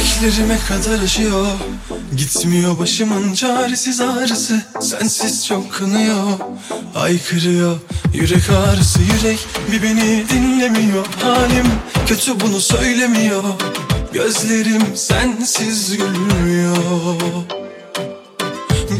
[0.00, 1.46] Bileklerime kadar aşıyor
[2.16, 4.62] Gitmiyor başımın çaresiz ağrısı.
[4.80, 6.38] Sensiz çok kınıyor
[6.94, 7.78] Aykırıyor.
[8.14, 9.38] Yürek ağrısı yürek
[9.72, 11.06] bir beni dinlemiyor.
[11.22, 11.66] Halim
[12.06, 13.42] kötü bunu söylemiyor.
[14.12, 16.76] Gözlerim sensiz gülmüyor.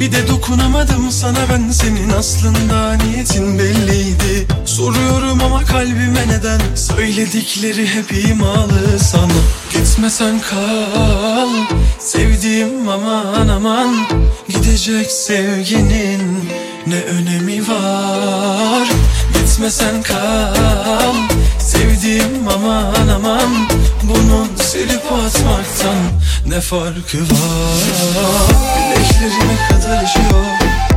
[0.01, 1.71] Bir de dokunamadım sana ben.
[1.71, 4.47] Senin aslında niyetin belliydi
[6.41, 9.33] neden Söyledikleri hep imalı sana?
[9.73, 11.49] Gitmesen kal
[11.99, 14.07] Sevdiğim aman aman.
[14.49, 16.51] Gidecek sevginin
[16.87, 18.89] ne önemi var?
[19.35, 21.15] Gitmesen kal
[21.59, 23.69] Sevdiğim aman aman.
[24.03, 25.97] Bunun silip atmaktan
[26.47, 27.81] ne farkı var?
[28.77, 30.90] Bileklerime kadar aşıyor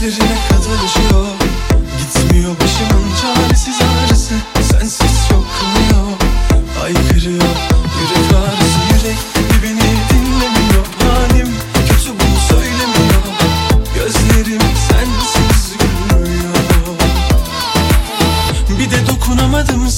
[0.00, 1.26] Bileklerime kadar aşıyor
[1.98, 3.39] Gitmiyor başımın çaresiz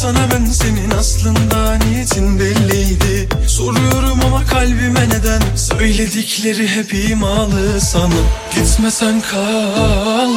[0.02, 3.28] sana ben senin aslında niyetin belliydi.
[3.46, 5.56] Soruyorum ama kalbime neden?
[5.56, 8.22] Söyledikleri hep imalı sana
[8.54, 10.30] Gitmesen kal.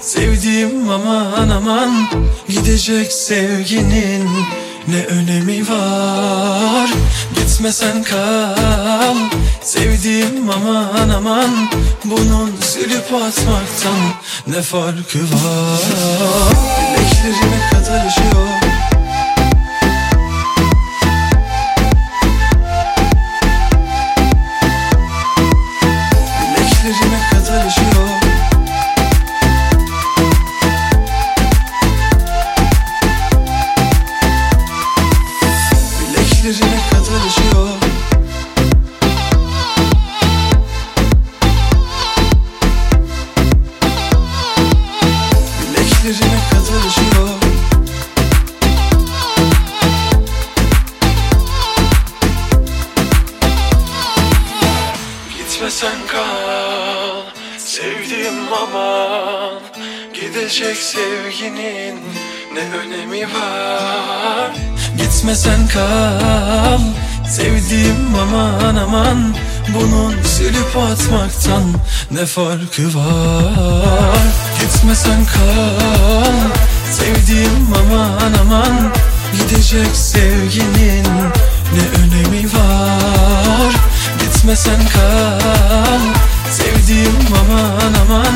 [0.00, 2.08] Sevdiğim aman aman
[2.48, 4.28] Gidecek sevginin
[4.88, 6.90] ne önemi var?
[7.34, 9.16] Gitmesen kal.
[9.62, 11.50] Sevdiğim aman aman
[12.04, 14.00] Bunun silip atmaktan
[14.46, 15.82] ne farkı var?
[16.96, 18.61] Bileklerime kadar aşıyor
[26.82, 27.68] Bileklerime kadar
[36.00, 37.51] Bileklerime kadar
[55.62, 57.22] Gitmesen kal
[57.58, 59.60] Sevdiğim aman.
[60.14, 62.00] Gidecek sevginin
[62.54, 64.50] ne önemi var?
[64.98, 66.80] Gitmesen kal
[67.28, 69.34] Sevdiğim aman aman.
[69.74, 71.74] Bunun silip atmaktan
[72.10, 74.22] ne farkı var?
[74.60, 76.58] Gitmesen kal
[76.92, 78.92] Sevdiğim aman aman.
[79.32, 80.91] Gidecek sevginin
[84.52, 86.00] Gitmesen kal
[86.50, 88.34] Sevdiğim aman aman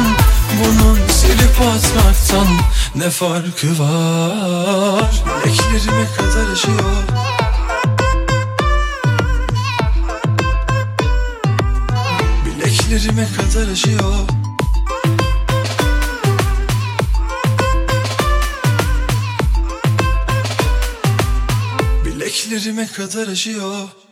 [0.60, 2.46] Bunun silip atmaktan
[2.94, 5.24] ne farkı var?
[5.44, 7.02] Bileklerime kadar aşıyor
[12.46, 14.28] Bileklerime kadar aşıyor
[22.04, 24.06] Bileklerime kadar aşıyor